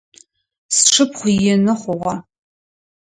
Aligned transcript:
Сшыпхъу 0.75 1.29
ины 1.51 1.73
хъугъэ. 1.81 2.15